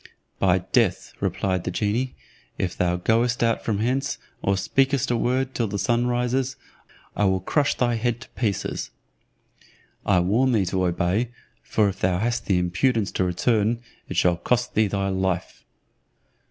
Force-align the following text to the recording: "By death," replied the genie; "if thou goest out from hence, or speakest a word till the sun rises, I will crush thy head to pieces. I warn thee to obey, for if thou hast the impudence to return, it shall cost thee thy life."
"By 0.39 0.57
death," 0.71 1.13
replied 1.19 1.63
the 1.63 1.69
genie; 1.69 2.15
"if 2.57 2.75
thou 2.75 2.95
goest 2.95 3.43
out 3.43 3.63
from 3.63 3.77
hence, 3.77 4.17
or 4.41 4.57
speakest 4.57 5.11
a 5.11 5.15
word 5.15 5.53
till 5.53 5.67
the 5.67 5.77
sun 5.77 6.07
rises, 6.07 6.55
I 7.15 7.25
will 7.25 7.39
crush 7.39 7.75
thy 7.75 7.93
head 7.97 8.19
to 8.21 8.29
pieces. 8.29 8.89
I 10.03 10.19
warn 10.21 10.53
thee 10.53 10.65
to 10.65 10.85
obey, 10.87 11.29
for 11.61 11.87
if 11.87 11.99
thou 11.99 12.17
hast 12.17 12.47
the 12.47 12.57
impudence 12.57 13.11
to 13.11 13.23
return, 13.23 13.79
it 14.09 14.17
shall 14.17 14.37
cost 14.37 14.73
thee 14.73 14.87
thy 14.87 15.09
life." 15.09 15.63